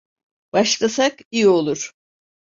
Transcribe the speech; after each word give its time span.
Başlasak 0.53 1.19
iyi 1.31 1.47
olur. 1.47 1.93